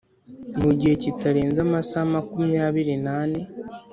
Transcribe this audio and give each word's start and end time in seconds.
Mu 0.61 0.71
gihe 0.79 0.93
kitarenze 1.03 1.59
amasaha 1.65 2.05
makumyabiri 2.15 2.93
n 3.05 3.07
ane 3.19 3.41